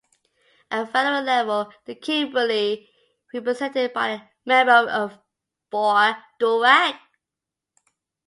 [0.71, 2.89] At federal level, the Kimberley is
[3.35, 5.21] represented by the member
[5.69, 6.97] for Durack.